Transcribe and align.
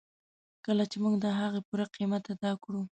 کله 0.65 0.83
چې 0.91 0.97
موږ 1.03 1.15
د 1.23 1.25
هغې 1.39 1.61
پوره 1.67 1.85
قیمت 1.95 2.23
ادا 2.33 2.51
کړو. 2.63 2.81